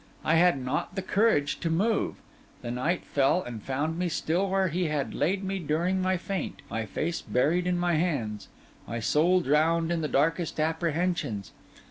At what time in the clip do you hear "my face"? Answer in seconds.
6.71-7.21